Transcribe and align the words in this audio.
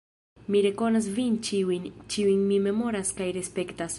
Mi 0.53 0.61
rekonas 0.65 1.09
vin 1.17 1.35
ĉiujn, 1.49 1.85
ĉiujn 2.15 2.43
mi 2.53 2.59
memoras 2.69 3.15
kaj 3.21 3.33
respektas. 3.41 3.89